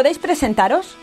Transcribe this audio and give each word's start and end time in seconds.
¿Podéis 0.00 0.18
presentaros? 0.18 0.96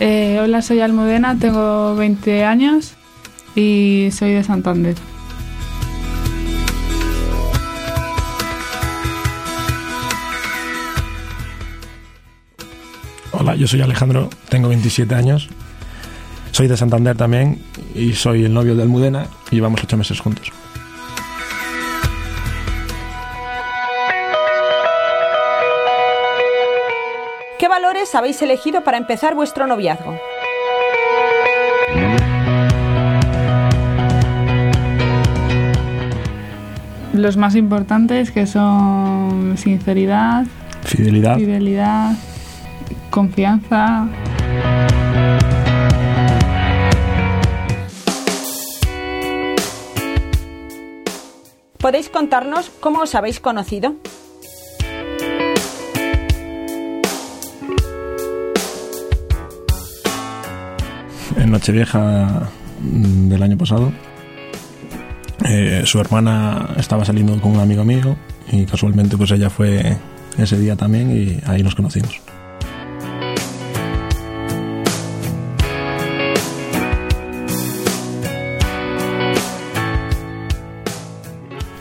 Eh, 0.00 0.40
hola, 0.42 0.60
soy 0.60 0.80
Almudena, 0.80 1.38
tengo 1.38 1.94
20 1.94 2.44
años 2.44 2.94
y 3.54 4.08
soy 4.10 4.32
de 4.32 4.42
Santander. 4.42 4.96
Hola, 13.30 13.54
yo 13.54 13.68
soy 13.68 13.80
Alejandro, 13.80 14.30
tengo 14.48 14.66
27 14.70 15.14
años, 15.14 15.48
soy 16.50 16.66
de 16.66 16.76
Santander 16.76 17.16
también 17.16 17.62
y 17.94 18.14
soy 18.14 18.42
el 18.42 18.52
novio 18.52 18.74
de 18.74 18.82
Almudena 18.82 19.28
y 19.52 19.54
llevamos 19.54 19.84
ocho 19.84 19.96
meses 19.96 20.18
juntos. 20.18 20.50
¿Qué 28.14 28.18
valores 28.18 28.38
habéis 28.38 28.42
elegido 28.42 28.84
para 28.84 28.96
empezar 28.96 29.34
vuestro 29.34 29.66
noviazgo? 29.66 30.16
Los 37.12 37.36
más 37.36 37.56
importantes 37.56 38.30
que 38.30 38.46
son 38.46 39.56
sinceridad, 39.58 40.46
Fidelidad, 40.84 41.36
fidelidad, 41.38 42.12
confianza. 43.10 44.06
¿Podéis 51.78 52.08
contarnos 52.10 52.70
cómo 52.80 53.00
os 53.00 53.14
habéis 53.16 53.40
conocido? 53.40 53.96
En 61.44 61.50
Nochevieja 61.50 62.48
mm, 62.80 63.28
del 63.28 63.42
año 63.42 63.58
pasado. 63.58 63.92
eh, 65.44 65.82
su 65.84 66.00
hermana 66.00 66.70
estaba 66.78 67.04
saliendo 67.04 67.38
con 67.40 67.52
un 67.52 67.60
amigo 67.60 67.84
mío 67.84 68.16
y 68.50 68.64
casualmente 68.64 69.16
pues 69.16 69.30
ella 69.30 69.50
fue 69.50 69.96
ese 70.38 70.58
día 70.58 70.74
también 70.74 71.10
y 71.10 71.40
ahí 71.46 71.62
nos 71.62 71.74
conocimos. 71.74 72.20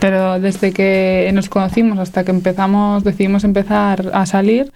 Pero 0.02 0.42
desde 0.42 0.74
que 0.74 1.32
nos 1.34 1.48
conocimos 1.48 1.98
hasta 2.00 2.26
que 2.26 2.32
empezamos, 2.32 3.06
decidimos 3.06 3.46
empezar 3.46 4.12
a 4.14 4.26
salir, 4.26 4.74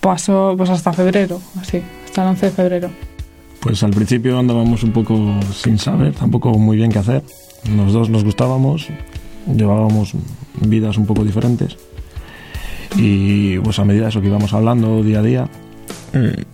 pasó 0.00 0.54
pues 0.58 0.68
hasta 0.68 0.92
febrero, 0.92 1.40
así, 1.58 1.82
hasta 2.04 2.22
el 2.22 2.28
11 2.28 2.46
de 2.46 2.52
febrero. 2.52 3.09
Pues 3.60 3.82
al 3.82 3.90
principio 3.90 4.38
andábamos 4.38 4.82
un 4.82 4.92
poco 4.92 5.38
sin 5.52 5.78
saber, 5.78 6.14
tampoco 6.14 6.50
muy 6.58 6.78
bien 6.78 6.90
qué 6.90 6.98
hacer. 6.98 7.22
Los 7.76 7.92
dos 7.92 8.08
nos 8.08 8.24
gustábamos, 8.24 8.88
llevábamos 9.54 10.14
vidas 10.60 10.96
un 10.96 11.06
poco 11.06 11.24
diferentes. 11.24 11.76
Y 12.96 13.58
pues 13.58 13.78
a 13.78 13.84
medida 13.84 14.04
de 14.04 14.08
eso 14.08 14.20
que 14.20 14.28
íbamos 14.28 14.52
hablando 14.54 15.02
día 15.02 15.18
a 15.18 15.22
día, 15.22 15.48
eh, 16.14 16.44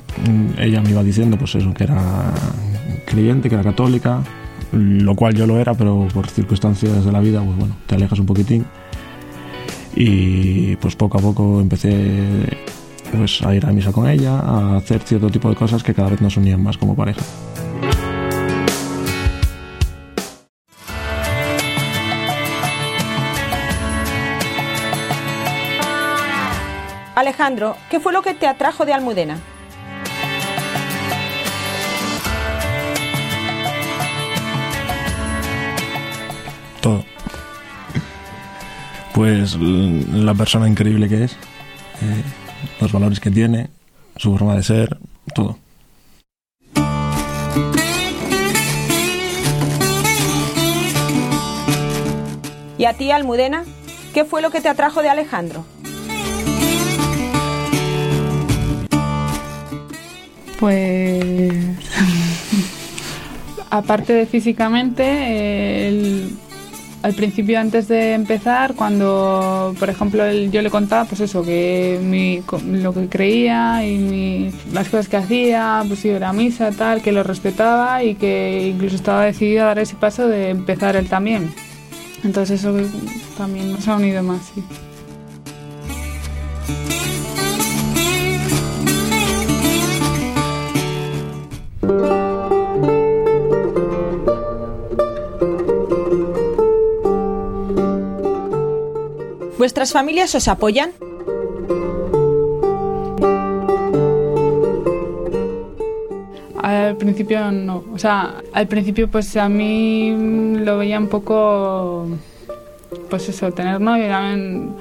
ella 0.58 0.80
me 0.80 0.90
iba 0.90 1.02
diciendo 1.04 1.38
pues 1.38 1.54
eso, 1.54 1.72
que 1.72 1.84
era 1.84 2.34
creyente, 3.06 3.48
que 3.48 3.54
era 3.54 3.64
católica, 3.64 4.22
lo 4.72 5.14
cual 5.14 5.34
yo 5.34 5.46
lo 5.46 5.58
era, 5.58 5.74
pero 5.74 6.08
por 6.12 6.28
circunstancias 6.28 7.04
de 7.04 7.12
la 7.12 7.20
vida, 7.20 7.40
pues 7.42 7.56
bueno, 7.56 7.76
te 7.86 7.94
alejas 7.94 8.18
un 8.18 8.26
poquitín. 8.26 8.64
Y 9.94 10.76
pues 10.76 10.96
poco 10.96 11.18
a 11.18 11.20
poco 11.22 11.60
empecé 11.60 12.58
pues 13.12 13.42
a 13.42 13.54
ir 13.54 13.66
a 13.66 13.72
misa 13.72 13.92
con 13.92 14.08
ella, 14.08 14.38
a 14.38 14.76
hacer 14.76 15.00
cierto 15.02 15.30
tipo 15.30 15.48
de 15.48 15.56
cosas 15.56 15.82
que 15.82 15.94
cada 15.94 16.10
vez 16.10 16.20
nos 16.20 16.36
unían 16.36 16.62
más 16.62 16.76
como 16.76 16.94
pareja. 16.94 17.22
Alejandro, 27.16 27.76
¿qué 27.90 27.98
fue 27.98 28.12
lo 28.12 28.20
que 28.20 28.34
te 28.34 28.46
atrajo 28.46 28.84
de 28.84 28.92
Almudena? 28.92 29.38
Todo. 36.82 37.04
Pues 39.14 39.56
la 39.56 40.34
persona 40.34 40.68
increíble 40.68 41.08
que 41.08 41.24
es, 41.24 41.32
eh, 42.02 42.22
los 42.80 42.92
valores 42.92 43.20
que 43.20 43.30
tiene, 43.30 43.68
su 44.16 44.36
forma 44.36 44.54
de 44.56 44.62
ser, 44.62 44.98
todo. 45.34 45.58
¿Y 52.78 52.84
a 52.84 52.92
ti, 52.92 53.10
Almudena? 53.10 53.64
¿Qué 54.12 54.24
fue 54.24 54.42
lo 54.42 54.50
que 54.50 54.60
te 54.60 54.68
atrajo 54.68 55.02
de 55.02 55.08
Alejandro? 55.08 55.64
Pues 60.58 61.52
aparte 63.70 64.12
de 64.12 64.26
físicamente, 64.26 65.02
eh, 65.04 65.88
el- 65.88 66.36
al 67.06 67.14
principio 67.14 67.60
antes 67.60 67.86
de 67.86 68.14
empezar, 68.14 68.74
cuando 68.74 69.72
por 69.78 69.88
ejemplo 69.88 70.24
él- 70.24 70.50
yo 70.50 70.60
le 70.60 70.70
contaba 70.70 71.04
pues 71.04 71.20
eso, 71.20 71.44
que 71.44 72.00
lo 72.72 72.92
que 72.92 73.08
creía 73.08 73.86
y 73.86 73.96
mi- 73.96 74.50
las 74.72 74.88
cosas 74.88 75.06
que 75.06 75.16
hacía, 75.16 75.84
pues 75.86 76.04
ir 76.04 76.24
a 76.24 76.32
misa, 76.32 76.72
tal, 76.72 77.02
que 77.02 77.12
lo 77.12 77.22
respetaba 77.22 78.02
y 78.02 78.16
que 78.16 78.72
incluso 78.74 78.96
estaba 78.96 79.24
decidido 79.24 79.62
a 79.62 79.66
dar 79.66 79.78
ese 79.78 79.94
paso 79.94 80.26
de 80.26 80.50
empezar 80.50 80.96
él 80.96 81.08
también. 81.08 81.54
Entonces 82.24 82.58
eso 82.60 82.74
también 83.38 83.70
nos 83.70 83.86
ha 83.86 83.94
unido 83.94 84.20
más. 84.24 84.40
¿Vuestras 99.76 99.92
familias 99.92 100.34
os 100.34 100.48
apoyan? 100.48 100.88
Al 106.62 106.96
principio 106.96 107.52
no, 107.52 107.84
o 107.92 107.98
sea, 107.98 108.36
al 108.54 108.68
principio 108.68 109.10
pues 109.10 109.36
a 109.36 109.50
mí 109.50 110.16
lo 110.64 110.78
veía 110.78 110.98
un 110.98 111.08
poco, 111.08 112.06
pues 113.10 113.28
eso, 113.28 113.52
tener 113.52 113.78
novio, 113.78 114.08
también 114.08 114.76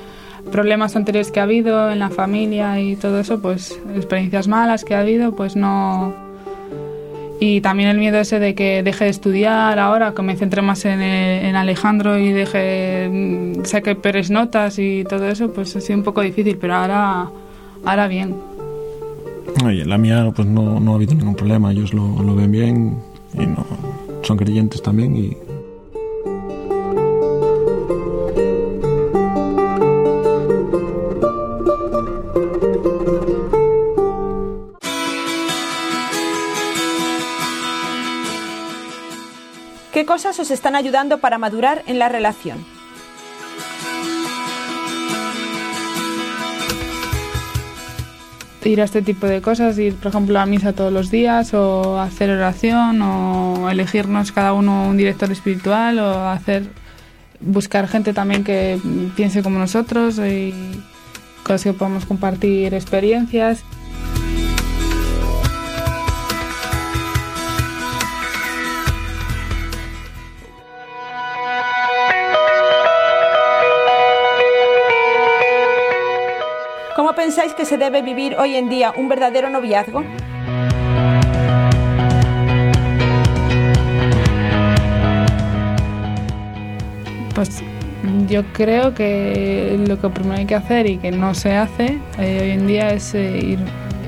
problemas 0.49 0.95
anteriores 0.95 1.29
que 1.29 1.41
ha 1.41 1.43
habido 1.43 1.91
en 1.91 1.99
la 1.99 2.09
familia 2.09 2.79
y 2.79 2.95
todo 2.95 3.19
eso, 3.19 3.41
pues 3.41 3.77
experiencias 3.97 4.47
malas 4.47 4.85
que 4.85 4.95
ha 4.95 5.01
habido, 5.01 5.35
pues 5.35 5.57
no... 5.57 6.24
Y 7.39 7.61
también 7.61 7.89
el 7.89 7.97
miedo 7.97 8.17
ese 8.17 8.39
de 8.39 8.55
que 8.55 8.81
deje 8.81 9.05
de 9.05 9.09
estudiar 9.09 9.77
ahora, 9.77 10.13
que 10.13 10.21
me 10.21 10.35
centre 10.37 10.61
más 10.61 10.85
en, 10.85 11.01
eh, 11.01 11.49
en 11.49 11.55
Alejandro 11.55 12.17
y 12.17 12.31
deje, 12.31 13.09
mm, 13.09 13.65
saque 13.65 13.95
peores 13.95 14.31
notas 14.31 14.79
y 14.79 15.03
todo 15.03 15.27
eso, 15.27 15.51
pues 15.51 15.75
ha 15.75 15.81
sido 15.81 15.97
un 15.97 16.03
poco 16.03 16.21
difícil, 16.21 16.57
pero 16.57 16.75
ahora, 16.75 17.29
ahora 17.83 18.07
bien. 18.07 18.35
Oye, 19.65 19.85
la 19.85 19.97
mía 19.97 20.31
pues 20.35 20.47
no, 20.47 20.79
no 20.79 20.93
ha 20.93 20.95
habido 20.95 21.13
ningún 21.13 21.35
problema, 21.35 21.71
ellos 21.71 21.93
lo, 21.93 22.21
lo 22.23 22.35
ven 22.35 22.51
bien 22.51 22.97
y 23.33 23.45
no, 23.45 23.65
son 24.23 24.37
creyentes 24.37 24.81
también 24.81 25.15
y 25.15 25.37
cosas 40.15 40.39
os 40.39 40.49
están 40.49 40.77
ayudando 40.77 41.19
para 41.19 41.37
madurar 41.37 41.83
en 41.87 41.99
la 41.99 42.07
relación? 42.07 42.63
ir 48.63 48.79
a 48.79 48.85
este 48.85 49.01
tipo 49.01 49.27
de 49.27 49.41
cosas, 49.41 49.77
ir 49.77 49.93
por 49.95 50.07
ejemplo 50.07 50.39
a 50.39 50.45
misa 50.45 50.71
todos 50.71 50.93
los 50.93 51.11
días 51.11 51.53
o 51.53 51.99
hacer 51.99 52.29
oración 52.29 53.01
o 53.01 53.69
elegirnos 53.69 54.31
cada 54.31 54.53
uno 54.53 54.87
un 54.87 54.95
director 54.95 55.29
espiritual 55.33 55.99
o 55.99 56.29
hacer 56.29 56.63
buscar 57.41 57.85
gente 57.89 58.13
también 58.13 58.45
que 58.45 58.79
piense 59.17 59.43
como 59.43 59.59
nosotros 59.59 60.17
y 60.19 60.53
cosas 61.43 61.63
que 61.63 61.73
podamos 61.73 62.05
compartir 62.05 62.73
experiencias. 62.73 63.65
Pensáis 77.35 77.53
que 77.53 77.65
se 77.65 77.77
debe 77.77 78.01
vivir 78.01 78.37
hoy 78.39 78.55
en 78.55 78.69
día 78.69 78.93
un 78.95 79.09
verdadero 79.09 79.49
noviazgo? 79.49 80.05
Pues 87.33 87.61
yo 88.29 88.41
creo 88.53 88.93
que 88.93 89.77
lo 89.85 89.99
que 89.99 90.07
primero 90.07 90.35
hay 90.35 90.45
que 90.45 90.55
hacer 90.55 90.89
y 90.89 90.95
que 90.95 91.11
no 91.11 91.33
se 91.33 91.57
hace 91.57 91.99
eh, 92.17 92.39
hoy 92.41 92.51
en 92.51 92.67
día 92.67 92.91
es 92.91 93.13
eh, 93.13 93.57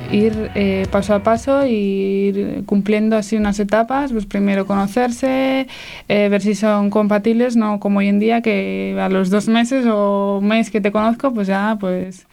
ir, 0.09 0.51
eh, 0.55 0.87
paso 0.89 1.13
a 1.13 1.21
paso 1.21 1.65
y 1.65 1.73
ir 1.73 2.63
cumpliendo 2.65 3.17
así 3.17 3.35
unas 3.35 3.59
etapas. 3.59 4.13
Pues 4.13 4.25
primero 4.25 4.65
conocerse, 4.65 5.67
ver 6.07 6.41
si 6.41 6.55
son 6.55 6.89
compatibles, 6.89 7.57
no 7.57 7.81
como 7.81 7.99
hoy 7.99 8.07
en 8.07 8.19
día 8.19 8.41
que 8.41 8.97
a 8.97 9.09
los 9.09 9.29
dos 9.29 9.49
meses 9.49 9.85
o 9.85 10.39
mes 10.41 10.71
que 10.71 10.79
te 10.79 10.93
conozco, 10.93 11.33
pues 11.33 11.47
ya 11.47 11.75
pues 11.77 12.25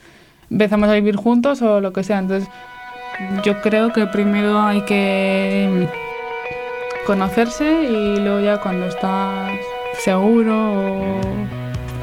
empezamos 0.55 0.89
a 0.89 0.95
vivir 0.95 1.17
juntos 1.17 1.61
o 1.62 1.81
lo 1.81 1.93
que 1.93 2.05
sea. 2.05 2.21
Entonces 2.21 2.49
yo 3.43 3.61
creo 3.61 3.93
que 3.93 4.06
primero 4.06 4.61
hay 4.61 4.83
que 4.83 5.89
conocerse 7.06 7.85
y 7.85 8.21
luego 8.21 8.41
ya 8.41 8.61
cuando 8.61 8.87
estás 8.87 9.51
seguro 10.05 11.21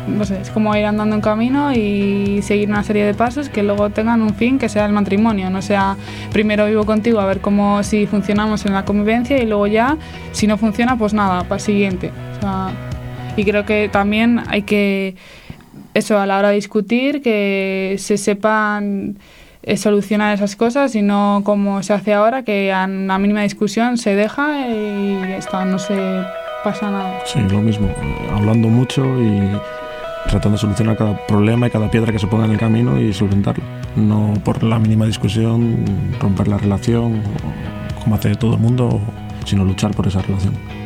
no 0.07 0.25
sé, 0.25 0.41
es 0.41 0.49
como 0.49 0.75
ir 0.75 0.85
andando 0.85 1.15
en 1.15 1.21
camino 1.21 1.71
y 1.73 2.41
seguir 2.41 2.69
una 2.69 2.83
serie 2.83 3.05
de 3.05 3.13
pasos 3.13 3.49
que 3.49 3.63
luego 3.63 3.89
tengan 3.91 4.21
un 4.21 4.33
fin 4.33 4.59
que 4.59 4.67
sea 4.67 4.85
el 4.85 4.91
matrimonio, 4.91 5.49
no 5.49 5.61
sea 5.61 5.95
primero 6.33 6.65
vivo 6.65 6.85
contigo 6.85 7.19
a 7.19 7.25
ver 7.25 7.39
cómo 7.39 7.83
si 7.83 8.07
funcionamos 8.07 8.65
en 8.65 8.73
la 8.73 8.83
convivencia 8.83 9.41
y 9.41 9.45
luego 9.45 9.67
ya 9.67 9.97
si 10.31 10.47
no 10.47 10.57
funciona 10.57 10.97
pues 10.97 11.13
nada, 11.13 11.43
para 11.43 11.55
el 11.55 11.61
siguiente. 11.61 12.11
y 13.37 13.45
creo 13.45 13.65
que 13.65 13.89
también 13.89 14.41
hay 14.47 14.63
que 14.63 15.15
eso 15.93 16.19
a 16.19 16.25
la 16.25 16.37
hora 16.37 16.49
de 16.49 16.55
discutir 16.55 17.21
que 17.21 17.95
se 17.99 18.17
sepan 18.17 19.17
eh, 19.63 19.77
solucionar 19.77 20.33
esas 20.33 20.55
cosas 20.55 20.95
y 20.95 21.01
no 21.01 21.41
como 21.43 21.83
se 21.83 21.93
hace 21.93 22.13
ahora 22.13 22.43
que 22.43 22.73
a 22.73 22.85
una 22.85 23.19
mínima 23.19 23.41
discusión 23.41 23.97
se 23.97 24.15
deja 24.15 24.67
y 24.67 25.33
está, 25.37 25.65
no 25.65 25.77
se 25.77 26.23
pasa 26.63 26.89
nada. 26.89 27.19
Sí, 27.25 27.39
lo 27.49 27.61
mismo, 27.61 27.87
hablando 28.35 28.69
mucho 28.69 29.03
y 29.21 29.51
tratando 30.29 30.51
de 30.55 30.57
solucionar 30.57 30.97
cada 30.97 31.25
problema 31.27 31.67
y 31.67 31.69
cada 31.69 31.91
piedra 31.91 32.11
que 32.11 32.19
se 32.19 32.27
ponga 32.27 32.45
en 32.45 32.51
el 32.51 32.57
camino 32.57 32.99
y 32.99 33.13
solventarlo. 33.13 33.63
No 33.95 34.33
por 34.43 34.63
la 34.63 34.79
mínima 34.79 35.05
discusión 35.05 35.85
romper 36.19 36.47
la 36.47 36.57
relación, 36.57 37.21
como 38.01 38.15
hace 38.15 38.33
todo 38.35 38.55
el 38.55 38.59
mundo, 38.59 38.99
sino 39.45 39.63
luchar 39.65 39.91
por 39.91 40.07
esa 40.07 40.21
relación. 40.21 40.80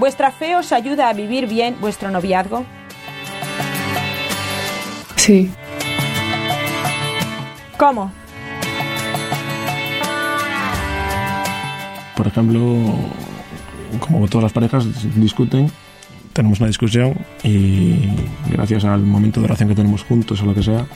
¿Vuestra 0.00 0.32
fe 0.32 0.56
os 0.56 0.72
ayuda 0.72 1.10
a 1.10 1.12
vivir 1.12 1.46
bien 1.46 1.76
vuestro 1.78 2.10
noviazgo? 2.10 2.64
Sí. 5.16 5.50
¿Cómo? 7.76 8.10
Por 12.16 12.26
ejemplo, 12.26 12.60
como 14.00 14.26
todas 14.26 14.44
las 14.44 14.52
parejas 14.54 14.86
discuten, 15.20 15.70
tenemos 16.32 16.60
una 16.60 16.68
discusión 16.68 17.14
y 17.44 18.08
gracias 18.50 18.86
al 18.86 19.02
momento 19.02 19.40
de 19.40 19.44
oración 19.44 19.68
que 19.68 19.74
tenemos 19.74 20.02
juntos 20.02 20.40
o 20.40 20.46
lo 20.46 20.54
que 20.54 20.62
sea, 20.62 20.86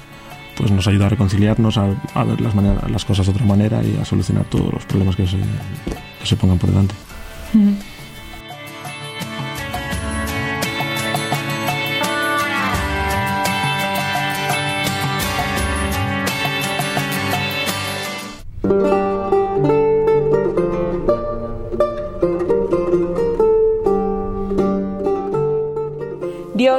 pues 0.56 0.70
nos 0.70 0.88
ayuda 0.88 1.06
a 1.06 1.08
reconciliarnos, 1.10 1.76
a, 1.76 1.88
ver 2.24 2.40
las, 2.40 2.54
las 2.90 3.04
cosas 3.04 3.26
de 3.26 3.32
otra 3.32 3.44
manera 3.44 3.82
y 3.82 3.98
a 4.00 4.04
solucionar 4.06 4.46
todos 4.46 4.72
los 4.72 4.86
problemas 4.86 5.14
que 5.14 5.26
se, 5.26 5.36
que 5.36 6.26
se 6.26 6.36
pongan 6.36 6.56
por 6.56 6.70
delante. 6.70 6.94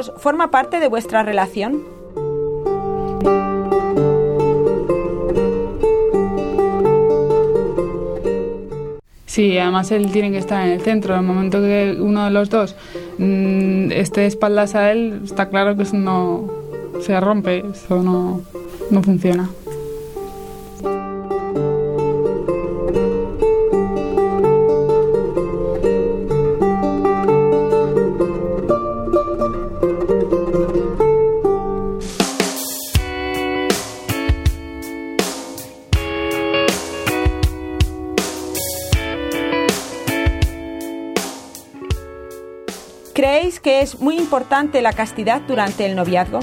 ¿Dios 0.06 0.12
forma 0.18 0.50
parte 0.50 0.78
de 0.78 0.88
vuestra 0.88 1.22
relación? 1.22 1.82
Sí, 9.26 9.58
además 9.58 9.90
él 9.90 10.10
tiene 10.12 10.30
que 10.30 10.38
estar 10.38 10.66
en 10.66 10.72
el 10.72 10.80
centro. 10.80 11.14
En 11.14 11.20
el 11.20 11.26
momento 11.26 11.60
que 11.60 11.96
uno 11.98 12.24
de 12.24 12.30
los 12.30 12.50
dos 12.50 12.74
mm, 13.18 13.90
esté 13.92 14.22
de 14.22 14.26
espaldas 14.26 14.74
a 14.74 14.92
él, 14.92 15.20
está 15.24 15.48
claro 15.48 15.76
que 15.76 15.82
eso 15.82 15.96
no 15.96 16.50
se 17.00 17.18
rompe, 17.20 17.64
eso 17.70 18.02
no, 18.02 18.40
no 18.90 19.02
funciona. 19.02 19.48
¿Creéis 43.16 43.60
que 43.60 43.80
es 43.80 43.98
muy 43.98 44.18
importante 44.18 44.82
la 44.82 44.92
castidad 44.92 45.40
durante 45.48 45.86
el 45.86 45.96
noviazgo? 45.96 46.40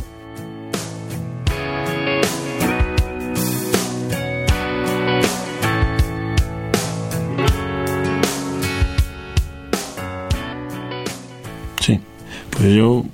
Sí, 11.79 11.99
pues 12.49 12.73
yo 12.73 13.05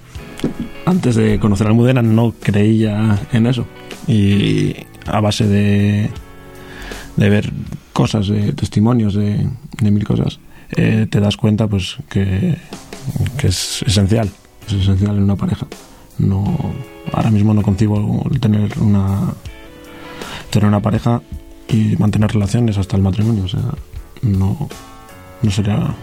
antes 0.86 1.16
de 1.16 1.38
conocer 1.42 1.68
a 1.68 1.72
Almudena 1.72 2.02
no 2.02 2.32
creía 2.40 3.20
en 3.34 3.46
eso 3.46 3.68
y 4.08 4.74
a 5.06 5.20
base 5.20 5.46
de, 5.46 6.10
de 7.18 7.30
ver 7.30 7.52
cosas, 7.92 8.30
de 8.30 8.54
testimonios, 8.54 9.16
de, 9.16 9.50
mil 9.82 10.06
cosas, 10.06 10.40
eh, 10.78 11.08
te 11.10 11.20
das 11.20 11.36
cuenta 11.36 11.68
pues 11.68 11.98
que 12.10 12.56
que 13.40 13.48
es 13.48 13.82
esencial, 13.84 14.30
es 14.68 14.74
esencial 14.74 15.16
en 15.16 15.24
una 15.24 15.38
pareja. 15.38 15.66
No, 16.18 16.44
ahora 17.14 17.32
mismo 17.32 17.54
no 17.54 17.62
concibo 17.62 18.30
tener 18.42 18.78
una 18.80 19.34
tener 20.50 20.68
una 20.68 20.82
pareja 20.82 21.22
y 21.70 21.96
mantener 21.98 22.34
relaciones 22.34 22.78
hasta 22.78 22.98
el 22.98 23.04
matrimonio, 23.04 23.46
o 23.46 23.48
sea, 23.48 23.62
no, 24.24 24.68
no 25.42 25.52
sería 25.52 25.96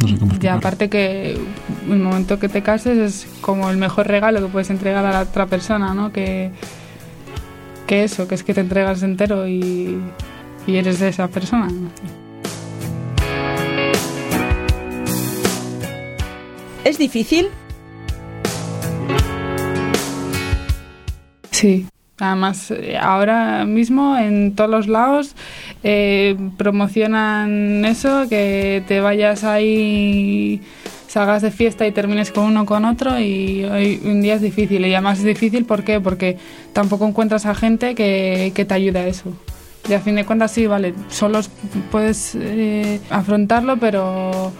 no 0.00 0.08
sé 0.08 0.16
cómo 0.16 0.32
Y 0.40 0.46
aparte 0.46 0.88
que 0.88 1.36
el 1.88 1.98
momento 1.98 2.38
que 2.38 2.48
te 2.48 2.62
cases 2.62 2.96
es 2.96 3.26
como 3.42 3.68
el 3.68 3.76
mejor 3.76 4.06
regalo 4.06 4.40
que 4.40 4.46
puedes 4.46 4.70
entregar 4.70 5.04
a 5.04 5.12
la 5.12 5.20
otra 5.20 5.46
persona, 5.46 5.92
¿no? 5.92 6.12
Que, 6.12 6.50
que 7.86 8.04
eso, 8.04 8.26
que 8.26 8.36
es 8.36 8.42
que 8.42 8.54
te 8.54 8.62
entregas 8.62 9.02
entero 9.02 9.46
y, 9.46 10.00
y 10.66 10.76
eres 10.76 10.98
de 10.98 11.08
esa 11.08 11.28
persona. 11.28 11.68
¿Es 16.84 16.98
difícil? 16.98 17.48
Sí. 21.50 21.86
Además, 22.18 22.70
eh, 22.70 22.96
ahora 23.00 23.64
mismo 23.64 24.16
en 24.16 24.54
todos 24.54 24.70
los 24.70 24.86
lados 24.86 25.34
eh, 25.82 26.36
promocionan 26.56 27.84
eso, 27.84 28.28
que 28.28 28.82
te 28.86 29.00
vayas 29.00 29.42
ahí, 29.42 30.60
salgas 31.08 31.42
de 31.42 31.50
fiesta 31.50 31.86
y 31.86 31.92
termines 31.92 32.30
con 32.30 32.44
uno 32.44 32.64
con 32.64 32.84
otro 32.84 33.18
y 33.18 33.64
hoy 33.64 34.00
un 34.04 34.20
día 34.20 34.34
es 34.34 34.40
difícil. 34.40 34.86
Y 34.86 34.94
además 34.94 35.18
es 35.18 35.24
difícil 35.24 35.64
¿por 35.64 35.84
qué? 35.84 36.00
porque 36.00 36.36
tampoco 36.72 37.06
encuentras 37.06 37.46
a 37.46 37.54
gente 37.54 37.94
que, 37.94 38.52
que 38.54 38.64
te 38.64 38.74
ayude 38.74 38.98
a 38.98 39.06
eso. 39.06 39.32
Y 39.88 39.94
a 39.94 40.00
fin 40.00 40.14
de 40.14 40.24
cuentas 40.24 40.52
sí, 40.52 40.66
vale, 40.66 40.94
solos 41.08 41.50
puedes 41.90 42.36
eh, 42.36 43.00
afrontarlo, 43.10 43.78
pero, 43.78 44.52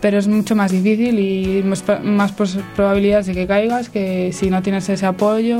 pero 0.00 0.18
es 0.18 0.28
mucho 0.28 0.54
más 0.54 0.70
difícil 0.70 1.18
y 1.18 1.62
más, 1.62 2.32
probabilidades 2.76 3.26
de 3.26 3.34
que 3.34 3.46
caigas 3.46 3.88
que 3.88 4.32
si 4.32 4.50
no 4.50 4.62
tienes 4.62 4.88
ese 4.88 5.06
apoyo, 5.06 5.58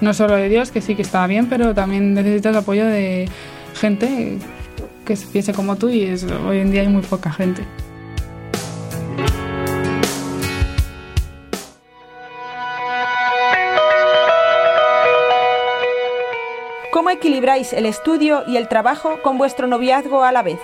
no 0.00 0.14
solo 0.14 0.36
de 0.36 0.48
Dios, 0.48 0.70
que 0.70 0.80
sí 0.80 0.94
que 0.94 1.02
está 1.02 1.26
bien, 1.26 1.48
pero 1.48 1.74
también 1.74 2.14
necesitas 2.14 2.56
apoyo 2.56 2.86
de 2.86 3.28
gente 3.74 4.38
que 5.04 5.16
se 5.16 5.26
piense 5.26 5.52
como 5.54 5.76
tú 5.76 5.88
y 5.88 6.02
es, 6.02 6.24
hoy 6.24 6.58
en 6.58 6.70
día 6.70 6.82
hay 6.82 6.88
muy 6.88 7.02
poca 7.02 7.32
gente. 7.32 7.62
¿Cómo 16.92 17.08
equilibráis 17.08 17.72
el 17.72 17.86
estudio 17.86 18.42
y 18.46 18.56
el 18.56 18.68
trabajo 18.68 19.22
con 19.22 19.38
vuestro 19.38 19.66
noviazgo 19.66 20.22
a 20.22 20.32
la 20.32 20.42
vez? 20.42 20.58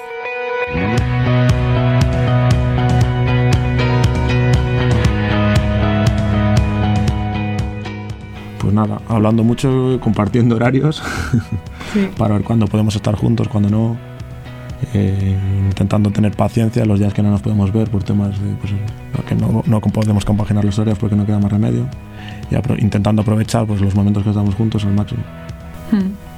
Nada, 8.77 9.01
hablando 9.09 9.43
mucho, 9.43 9.99
compartiendo 10.01 10.55
horarios 10.57 11.03
para 12.17 12.35
ver 12.35 12.45
cuándo 12.45 12.67
podemos 12.67 12.95
estar 12.95 13.17
juntos, 13.17 13.49
cuándo 13.49 13.69
no. 13.69 13.97
Eh, 14.93 15.37
intentando 15.69 16.11
tener 16.11 16.33
paciencia 16.33 16.85
los 16.85 16.99
días 16.99 17.15
que 17.15 17.23
no 17.23 17.31
nos 17.31 17.41
podemos 17.41 17.73
ver 17.73 17.89
por 17.89 18.03
temas 18.05 18.39
de 18.39 18.55
pues, 18.57 18.75
que 19.27 19.35
no, 19.35 19.65
no, 19.67 19.81
podemos 19.81 20.25
compaginar 20.27 20.67
los 20.67 20.79
horarios 20.79 20.99
porque 20.99 21.17
no 21.17 21.25
queda 21.25 21.39
más 21.39 21.51
remedio 21.51 21.87
y 22.51 22.83
intentando 22.83 23.23
aprovechar 23.23 23.67
pues, 23.67 23.81
los 23.81 23.95
momentos 23.95 24.23
que 24.23 24.29
estamos 24.29 24.55
juntos 24.55 24.85
al 24.85 24.93
máximo. 24.93 25.23
Hmm. 25.91 26.36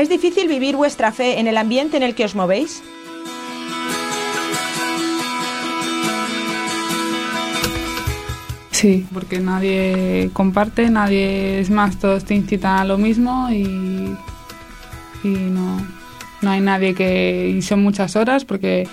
¿Es 0.00 0.08
difícil 0.08 0.48
vivir 0.48 0.76
vuestra 0.76 1.12
fe 1.12 1.40
en 1.40 1.46
el 1.46 1.58
ambiente 1.58 1.98
en 1.98 2.02
el 2.02 2.14
que 2.14 2.24
os 2.24 2.34
movéis? 2.34 2.82
Sí, 8.70 9.06
porque 9.12 9.40
nadie 9.40 10.30
comparte, 10.32 10.88
nadie 10.88 11.60
es 11.60 11.68
más, 11.68 11.98
todos 11.98 12.24
te 12.24 12.34
incitan 12.34 12.78
a 12.78 12.86
lo 12.86 12.96
mismo 12.96 13.50
y, 13.50 14.16
no, 15.22 15.86
no 16.40 16.50
hay 16.50 16.62
nadie 16.62 16.94
que... 16.94 17.52
y 17.54 17.60
son 17.60 17.82
muchas 17.82 18.16
horas 18.16 18.46
porque 18.46 18.88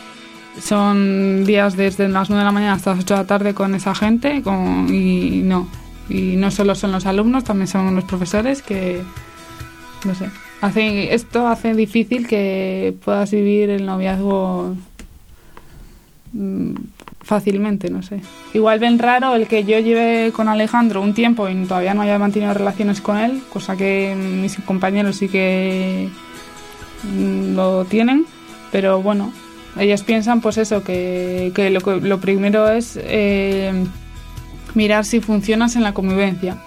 son 0.61 1.45
días 1.45 1.77
desde 1.77 2.09
las 2.09 2.29
9 2.29 2.41
de 2.41 2.45
la 2.45 2.51
mañana 2.51 2.73
hasta 2.73 2.89
las 2.89 3.05
8 3.05 3.13
de 3.13 3.19
la 3.21 3.27
tarde 3.27 3.53
con 3.53 3.75
esa 3.75 3.95
gente 3.95 4.43
y 4.89 5.41
no. 5.45 5.69
Y 6.09 6.35
no 6.35 6.51
solo 6.51 6.75
son 6.75 6.91
los 6.91 7.05
alumnos, 7.05 7.45
también 7.45 7.69
son 7.69 7.95
los 7.95 8.03
profesores 8.03 8.61
que, 8.61 9.01
no 10.03 10.13
sé, 10.13 10.29
hace, 10.61 11.13
esto 11.13 11.47
hace 11.47 11.73
difícil 11.73 12.27
que 12.27 12.95
puedas 13.03 13.31
vivir 13.31 13.69
el 13.69 13.85
noviazgo 13.85 14.75
mm, 16.33 16.73
fácilmente, 17.21 17.89
no 17.89 18.01
sé. 18.01 18.21
Igual 18.53 18.79
ven 18.79 18.99
raro 18.99 19.35
el 19.35 19.47
que 19.47 19.63
yo 19.63 19.79
lleve 19.79 20.31
con 20.31 20.47
Alejandro 20.47 21.01
un 21.01 21.13
tiempo 21.13 21.49
y 21.49 21.55
todavía 21.65 21.93
no 21.93 22.01
haya 22.01 22.19
mantenido 22.19 22.53
relaciones 22.53 23.01
con 23.01 23.17
él, 23.17 23.41
cosa 23.51 23.75
que 23.75 24.15
mis 24.15 24.55
compañeros 24.57 25.17
sí 25.17 25.27
que 25.27 26.09
mm, 27.03 27.55
lo 27.55 27.85
tienen, 27.85 28.25
pero 28.71 29.01
bueno, 29.01 29.31
ellos 29.79 30.03
piensan 30.03 30.41
pues 30.41 30.57
eso, 30.57 30.83
que, 30.83 31.51
lo, 32.01 32.19
primero 32.19 32.69
es 32.69 32.97
eh, 33.01 33.71
mirar 34.73 35.05
si 35.05 35.19
funcionas 35.19 35.75
en 35.75 35.83
la 35.83 35.93
convivencia 35.93 36.57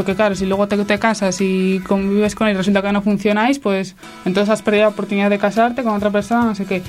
porque 0.00 0.14
claro, 0.14 0.34
si 0.34 0.46
luego 0.46 0.66
te, 0.66 0.82
te, 0.82 0.98
casas 0.98 1.42
y 1.42 1.78
convives 1.86 2.34
con 2.34 2.48
él 2.48 2.54
y 2.54 2.56
resulta 2.56 2.80
que 2.80 2.90
no 2.90 3.02
funcionáis, 3.02 3.58
pues 3.58 3.96
entonces 4.24 4.48
has 4.48 4.62
perdido 4.62 4.84
la 4.84 4.88
oportunidad 4.88 5.28
de 5.28 5.38
casarte 5.38 5.82
con 5.82 5.94
otra 5.94 6.08
persona, 6.08 6.42
no 6.42 6.54
sé 6.54 6.64
qué. 6.64 6.82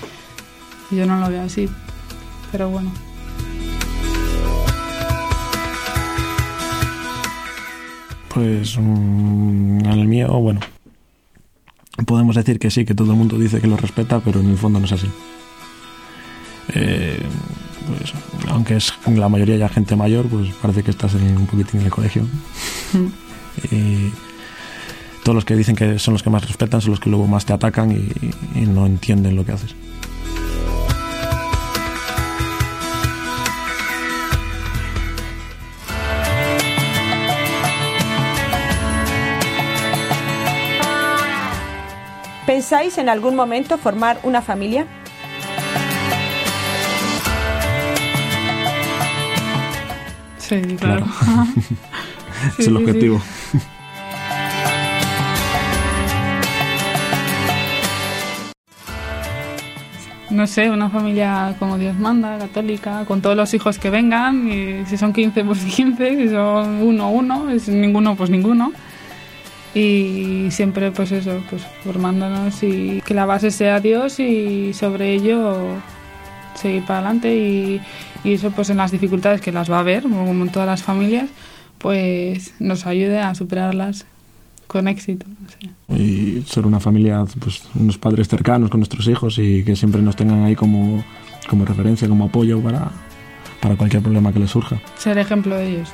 Yo 0.91 1.05
no 1.05 1.19
lo 1.19 1.27
veo 1.27 1.41
así, 1.41 1.67
pero 2.53 2.69
bueno. 2.69 2.89
Pues 8.33 8.77
mm, 8.77 9.79
en 9.83 9.91
el 9.91 10.07
mío, 10.07 10.29
bueno, 10.29 10.61
podemos 12.07 12.37
decir 12.37 12.59
que 12.59 12.71
sí, 12.71 12.85
que 12.85 12.95
todo 12.95 13.11
el 13.11 13.17
mundo 13.17 13.37
dice 13.37 13.59
que 13.59 13.67
lo 13.67 13.75
respeta, 13.75 14.21
pero 14.21 14.39
en 14.39 14.51
el 14.51 14.57
fondo 14.57 14.79
no 14.79 14.85
es 14.85 14.93
así. 14.93 15.09
Eh, 16.75 17.19
pues, 17.87 18.13
aunque 18.47 18.75
es 18.75 18.93
la 19.07 19.29
mayoría 19.29 19.57
ya 19.57 19.69
gente 19.69 19.95
mayor, 19.95 20.27
pues 20.27 20.53
parece 20.61 20.83
que 20.83 20.91
estás 20.91 21.15
en, 21.15 21.37
un 21.37 21.45
poquitín 21.45 21.81
en 21.81 21.87
el 21.87 21.91
colegio. 21.91 22.25
Mm. 22.93 23.07
Y 23.71 24.11
todos 25.23 25.35
los 25.35 25.45
que 25.45 25.55
dicen 25.55 25.75
que 25.75 25.99
son 25.99 26.13
los 26.13 26.23
que 26.23 26.29
más 26.29 26.45
respetan 26.47 26.81
son 26.81 26.91
los 26.91 26.99
que 26.99 27.09
luego 27.09 27.27
más 27.27 27.45
te 27.45 27.53
atacan 27.53 27.91
y, 27.91 28.09
y 28.59 28.65
no 28.65 28.85
entienden 28.85 29.35
lo 29.35 29.45
que 29.45 29.51
haces. 29.51 29.75
¿Pensáis 42.45 42.97
en 42.97 43.07
algún 43.07 43.35
momento 43.35 43.77
formar 43.77 44.19
una 44.23 44.41
familia? 44.41 44.85
Sí, 50.37 50.59
claro. 50.77 51.05
es 52.57 52.67
el 52.67 52.77
objetivo. 52.77 53.21
no 60.31 60.47
sé, 60.47 60.69
una 60.69 60.89
familia 60.89 61.55
como 61.59 61.77
Dios 61.77 61.97
manda, 61.97 62.37
católica, 62.37 63.05
con 63.05 63.21
todos 63.21 63.35
los 63.35 63.53
hijos 63.53 63.77
que 63.77 63.89
vengan, 63.89 64.49
y 64.49 64.85
si 64.85 64.97
son 64.97 65.13
15, 65.13 65.43
pues 65.43 65.59
15, 65.75 66.17
si 66.17 66.29
son 66.29 66.81
uno, 66.81 67.11
uno, 67.11 67.59
si 67.59 67.71
ninguno, 67.71 68.15
pues 68.15 68.29
ninguno. 68.29 68.71
Y 69.73 70.47
siempre, 70.51 70.91
pues 70.91 71.13
eso, 71.13 71.41
pues 71.49 71.61
formándonos 71.83 72.61
y 72.61 73.01
que 73.05 73.13
la 73.13 73.25
base 73.25 73.51
sea 73.51 73.79
Dios 73.79 74.19
y 74.19 74.73
sobre 74.73 75.13
ello 75.13 75.77
seguir 76.55 76.83
para 76.83 76.99
adelante 76.99 77.33
y, 77.33 77.81
y 78.25 78.33
eso 78.33 78.51
pues 78.51 78.69
en 78.69 78.77
las 78.77 78.91
dificultades 78.91 79.39
que 79.39 79.53
las 79.53 79.71
va 79.71 79.77
a 79.77 79.79
haber, 79.79 80.03
como 80.03 80.29
en 80.29 80.49
todas 80.49 80.67
las 80.67 80.83
familias, 80.83 81.29
pues 81.81 82.53
nos 82.59 82.85
ayude 82.85 83.19
a 83.19 83.33
superarlas 83.35 84.05
con 84.67 84.87
éxito. 84.87 85.25
Y 85.89 86.43
ser 86.47 86.65
una 86.65 86.79
familia, 86.79 87.25
pues 87.39 87.63
unos 87.75 87.97
padres 87.97 88.27
cercanos 88.27 88.69
con 88.69 88.79
nuestros 88.79 89.07
hijos 89.07 89.37
y 89.37 89.63
que 89.63 89.75
siempre 89.75 90.01
nos 90.01 90.15
tengan 90.15 90.43
ahí 90.43 90.55
como, 90.55 91.03
como 91.49 91.65
referencia, 91.65 92.07
como 92.07 92.25
apoyo 92.25 92.61
para, 92.61 92.91
para 93.59 93.75
cualquier 93.75 94.01
problema 94.01 94.31
que 94.31 94.39
les 94.39 94.51
surja. 94.51 94.79
Ser 94.97 95.17
ejemplo 95.17 95.55
de 95.55 95.69
ellos. 95.69 95.89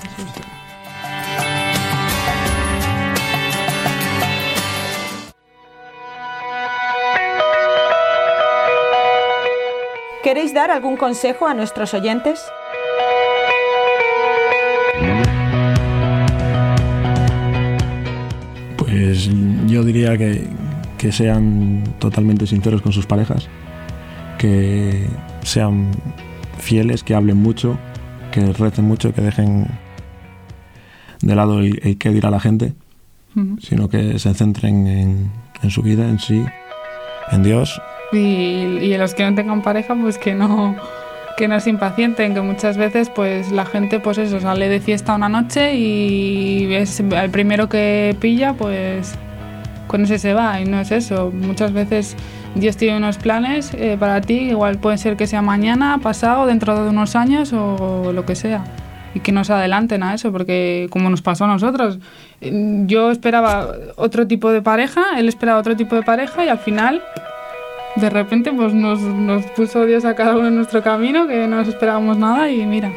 ¿Queréis 10.24 10.54
dar 10.54 10.72
algún 10.72 10.98
consejo 10.98 11.48
a 11.48 11.54
nuestros 11.54 11.94
oyentes? 11.94 12.42
Pues 18.98 19.30
yo 19.68 19.84
diría 19.84 20.18
que, 20.18 20.42
que 20.98 21.12
sean 21.12 21.84
totalmente 22.00 22.48
sinceros 22.48 22.82
con 22.82 22.92
sus 22.92 23.06
parejas, 23.06 23.48
que 24.40 25.06
sean 25.44 25.92
fieles, 26.58 27.04
que 27.04 27.14
hablen 27.14 27.38
mucho, 27.38 27.78
que 28.32 28.42
recen 28.54 28.86
mucho, 28.86 29.14
que 29.14 29.22
dejen 29.22 29.68
de 31.22 31.36
lado 31.36 31.60
el, 31.60 32.00
que 32.00 32.10
dirá 32.10 32.32
la 32.32 32.40
gente, 32.40 32.74
sino 33.60 33.88
que 33.88 34.18
se 34.18 34.34
centren 34.34 34.88
en, 34.88 35.32
en 35.62 35.70
su 35.70 35.84
vida, 35.84 36.10
en 36.10 36.18
sí, 36.18 36.44
en 37.32 37.44
Dios. 37.44 37.80
Y, 38.12 38.18
y 38.18 38.98
los 38.98 39.14
que 39.14 39.30
no 39.30 39.36
tengan 39.36 39.62
pareja, 39.62 39.96
pues 39.96 40.18
que 40.18 40.34
no, 40.34 40.76
que 41.38 41.48
no 41.48 41.60
se 41.60 41.70
impacienten, 41.70 42.34
que 42.34 42.42
muchas 42.42 42.78
veces 42.78 43.10
pues 43.10 43.52
la 43.52 43.66
gente 43.66 44.00
pues 44.00 44.18
eso, 44.18 44.42
sale 44.42 44.68
de 44.68 44.80
fiesta 44.80 45.16
una 45.16 45.30
noche 45.30 45.76
y 45.76 46.74
es 46.74 47.00
el 47.00 47.30
primero 47.30 47.70
que 47.70 48.18
pilla, 48.20 48.54
pues 48.54 49.14
con 49.88 50.04
ese 50.04 50.18
se 50.18 50.34
va 50.34 50.60
y 50.60 50.66
no 50.66 50.80
es 50.80 50.92
eso. 50.92 51.32
Muchas 51.32 51.72
veces 51.74 52.16
Dios 52.56 52.76
tiene 52.76 52.98
unos 52.98 53.18
planes 53.18 53.72
eh, 53.76 53.98
para 54.00 54.20
ti, 54.20 54.50
igual 54.50 54.80
puede 54.80 54.98
ser 54.98 55.16
que 55.16 55.28
sea 55.28 55.44
mañana, 55.44 56.00
pasado, 56.02 56.48
dentro 56.48 56.84
de 56.84 56.90
unos 56.90 57.16
años 57.16 57.54
o 57.54 58.12
lo 58.12 58.26
que 58.26 58.36
sea. 58.36 58.64
Y 59.14 59.20
que 59.20 59.32
no 59.32 59.44
se 59.44 59.54
adelanten 59.54 60.02
a 60.04 60.16
eso, 60.16 60.32
porque 60.32 60.88
como 60.90 61.10
nos 61.10 61.22
pasó 61.22 61.46
a 61.46 61.48
nosotros, 61.48 62.00
yo 62.42 63.12
esperaba 63.12 63.70
otro 63.96 64.28
tipo 64.28 64.52
de 64.52 64.62
pareja, 64.64 65.20
él 65.20 65.28
esperaba 65.28 65.60
otro 65.60 65.76
tipo 65.76 65.96
de 65.96 66.02
pareja 66.02 66.46
y 66.46 66.50
al 66.50 66.60
final 66.60 67.02
de 68.00 68.10
repente 68.10 68.52
pues 68.54 68.74
nos, 68.74 69.00
nos 69.02 69.46
puso 69.48 69.86
Dios 69.86 70.06
a 70.06 70.16
cada 70.16 70.38
uno 70.38 70.48
en 70.48 70.56
nuestro 70.56 70.84
camino, 70.84 71.28
que 71.28 71.48
no 71.48 71.58
nos 71.58 71.68
esperábamos 71.68 72.18
nada 72.18 72.50
y 72.50 72.66
mira. 72.66 72.92